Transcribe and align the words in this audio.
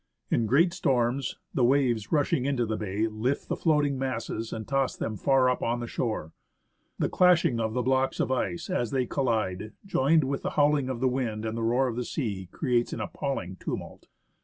In 0.31 0.47
great 0.47 0.73
storms, 0.73 1.37
the 1.53 1.63
waves, 1.63 2.11
rushing 2.11 2.45
into 2.45 2.65
the 2.65 2.75
bay, 2.75 3.05
lift 3.07 3.47
the 3.49 3.55
floating 3.55 3.99
masses, 3.99 4.51
and 4.51 4.67
toss 4.67 4.97
them 4.97 5.15
far 5.15 5.47
up 5.47 5.61
on 5.61 5.79
the 5.79 5.85
shore. 5.85 6.33
The 6.97 7.07
clashing 7.07 7.59
of 7.59 7.73
the 7.75 7.83
blocks 7.83 8.19
of 8.19 8.31
ice, 8.31 8.67
as 8.67 8.89
they 8.89 9.05
collide, 9.05 9.73
joined 9.85 10.23
with 10.23 10.41
the 10.41 10.49
howling 10.57 10.89
of 10.89 11.01
the 11.01 11.07
wind 11.07 11.45
and 11.45 11.55
the 11.55 11.61
roar 11.61 11.87
of 11.87 11.97
the 11.97 12.03
sea, 12.03 12.49
creates 12.51 12.93
an 12.93 12.99
appalling 12.99 13.57
tumult. 13.57 14.07